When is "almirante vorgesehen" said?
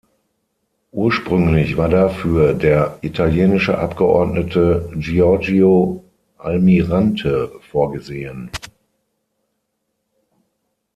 6.39-8.49